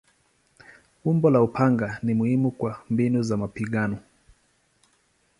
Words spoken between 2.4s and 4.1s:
kwa mbinu za mapigano.